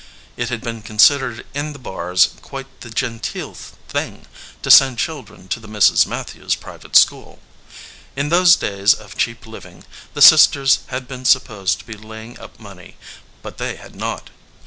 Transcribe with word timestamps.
It 0.35 0.49
had 0.49 0.61
been 0.61 0.81
considered 0.81 1.45
in 1.53 1.73
the 1.73 1.77
Barrs 1.77 2.29
quite 2.41 2.81
the 2.81 2.89
genteel 2.89 3.53
thing 3.53 4.25
to 4.63 4.71
send 4.71 4.97
children 4.97 5.47
to 5.49 5.59
the 5.59 5.67
Misses 5.67 6.07
Matthews 6.07 6.55
private 6.55 6.95
school. 6.95 7.37
In 8.15 8.29
those 8.29 8.55
days 8.55 8.95
of 8.95 9.15
cheap 9.15 9.45
living 9.45 9.83
the 10.15 10.21
sisters 10.23 10.79
had 10.87 11.07
been 11.07 11.23
supposed 11.23 11.77
to 11.81 11.85
be 11.85 11.93
laying 11.93 12.39
up 12.39 12.59
money, 12.59 12.97
but 13.43 13.59
they 13.59 13.75
had 13.75 13.95
not. 13.95 14.31